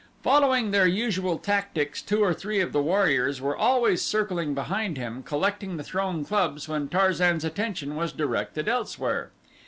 Following 0.23 0.71
their 0.71 0.87
usual 0.87 1.37
tactics 1.37 2.01
two 2.01 2.23
or 2.23 2.33
three 2.33 2.59
of 2.59 2.71
the 2.71 2.81
warriors 2.81 3.39
were 3.39 3.55
always 3.55 4.01
circling 4.01 4.55
behind 4.55 4.97
him 4.97 5.21
collecting 5.21 5.77
the 5.77 5.83
thrown 5.83 6.25
clubs 6.25 6.67
when 6.67 6.89
Tarzan's 6.89 7.45
attention 7.45 7.95
was 7.95 8.11
directed 8.11 8.67
elsewhere. 8.67 9.29